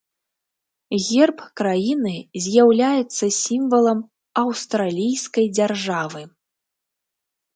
Герб 1.07 1.37
краіны 1.59 2.13
з'яўляецца 2.45 3.25
сімвалам 3.41 3.99
аўстралійскай 4.43 5.45
дзяржавы. 5.59 6.21